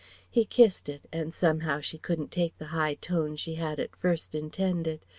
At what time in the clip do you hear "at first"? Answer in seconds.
3.79-4.33